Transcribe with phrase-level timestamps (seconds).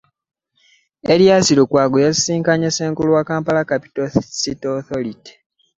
[1.13, 4.07] Erias Lukwago yasisinkanye ssenkulu wa Kampala Capital
[4.41, 5.31] City Authority.